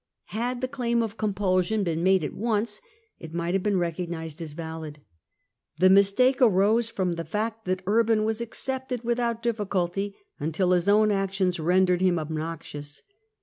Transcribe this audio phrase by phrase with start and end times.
[0.33, 2.81] Had the claim of compulsion been made at once,
[3.19, 5.03] it might have been recognised as valid.
[5.77, 11.11] The mistake arose from the fact that Urban was accepted without difficulty until his own
[11.11, 13.03] actions rendered him obnoxious.